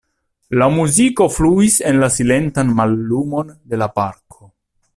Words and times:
La 0.61 0.67
muziko 0.77 1.27
fluis 1.35 1.75
en 1.91 2.01
la 2.05 2.09
silentan 2.15 2.73
mallumon 2.81 3.53
de 3.75 3.81
la 3.83 3.89
parko. 4.01 4.43